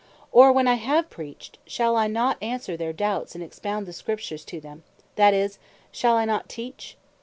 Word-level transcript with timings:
or 0.31 0.51
when 0.51 0.67
I 0.67 0.77
have 0.81 1.11
preached, 1.11 1.59
shall 1.67 1.93
not 2.09 2.37
I 2.41 2.45
answer 2.45 2.75
their 2.75 2.91
doubts, 2.91 3.35
and 3.35 3.43
expound 3.43 3.85
the 3.85 3.93
Scriptures 3.93 4.43
to 4.45 4.59
them; 4.59 4.81
that 5.13 5.31
is 5.35 5.59
shall 5.91 6.15
I 6.17 6.25
not 6.25 6.49
Teach? 6.49 6.97